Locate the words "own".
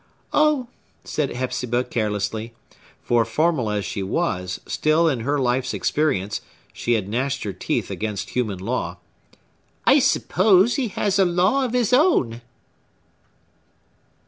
11.93-12.41